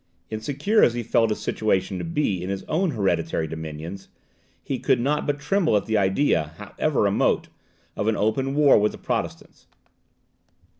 [0.31, 4.09] Insecure as he felt his situation to be in his own hereditary dominions,
[4.63, 7.49] he could not but tremble at the idea, however remote,
[7.95, 9.67] of an open war with the Protestants.